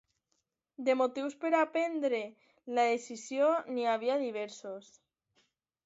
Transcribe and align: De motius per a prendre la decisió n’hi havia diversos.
De 0.87 0.95
motius 1.01 1.35
per 1.43 1.51
a 1.59 1.59
prendre 1.75 2.23
la 2.79 2.89
decisió 2.95 3.53
n’hi 3.71 3.89
havia 3.95 4.21
diversos. 4.27 4.93